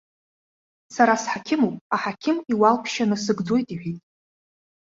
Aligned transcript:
Сара 0.93 1.13
сҳақьымуп, 1.21 1.75
аҳақьым 1.95 2.37
иуалԥшьа 2.51 3.09
насыгӡоит 3.11 3.67
иҳәеит. 3.73 4.03